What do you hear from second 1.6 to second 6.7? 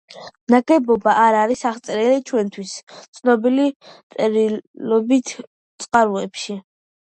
აღწერილი ჩვენთვის ცნობილ წერილობით წყაროებში.